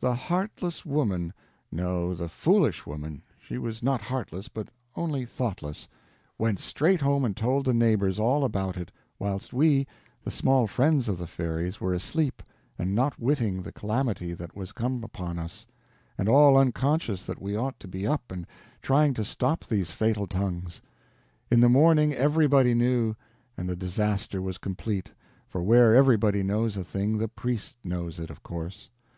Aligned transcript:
The 0.00 0.14
heartless 0.14 0.84
woman—no, 0.84 2.12
the 2.14 2.28
foolish 2.28 2.84
woman; 2.84 3.22
she 3.40 3.56
was 3.56 3.82
not 3.82 4.02
heartless, 4.02 4.48
but 4.50 4.68
only 4.94 5.24
thoughtless—went 5.24 6.58
straight 6.60 7.00
home 7.00 7.24
and 7.24 7.34
told 7.34 7.64
the 7.64 7.72
neighbors 7.72 8.20
all 8.20 8.44
about 8.44 8.76
it, 8.76 8.92
whilst 9.18 9.54
we, 9.54 9.86
the 10.22 10.30
small 10.30 10.66
friends 10.66 11.08
of 11.08 11.16
the 11.16 11.26
fairies, 11.26 11.80
were 11.80 11.94
asleep 11.94 12.42
and 12.78 12.94
not 12.94 13.18
witting 13.18 13.62
the 13.62 13.72
calamity 13.72 14.34
that 14.34 14.54
was 14.54 14.72
come 14.72 15.02
upon 15.02 15.38
us, 15.38 15.64
and 16.18 16.28
all 16.28 16.58
unconscious 16.58 17.24
that 17.24 17.40
we 17.40 17.56
ought 17.56 17.80
to 17.80 17.88
be 17.88 18.06
up 18.06 18.30
and 18.30 18.46
trying 18.82 19.14
to 19.14 19.24
stop 19.24 19.64
these 19.64 19.92
fatal 19.92 20.26
tongues. 20.26 20.82
In 21.50 21.60
the 21.60 21.70
morning 21.70 22.12
everybody 22.12 22.74
knew, 22.74 23.16
and 23.56 23.66
the 23.66 23.76
disaster 23.76 24.42
was 24.42 24.58
complete, 24.58 25.12
for 25.48 25.62
where 25.62 25.94
everybody 25.94 26.42
knows 26.42 26.76
a 26.76 26.84
thing 26.84 27.16
the 27.16 27.28
priest 27.28 27.78
knows 27.82 28.18
it, 28.18 28.28
of 28.28 28.42
course. 28.42 28.90